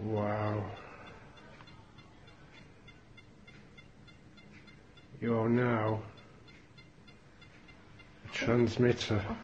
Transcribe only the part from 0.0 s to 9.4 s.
Wow. You are now a transmitter.